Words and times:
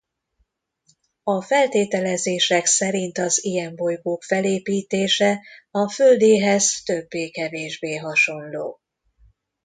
A 1.23 1.41
feltételezések 1.41 2.65
szerint 2.65 3.17
az 3.17 3.43
ilyen 3.43 3.75
bolygók 3.75 4.23
felépítése 4.23 5.39
a 5.71 5.89
Földéhez 5.89 6.81
többé-kevésbé 6.83 7.95
hasonló. 7.95 8.79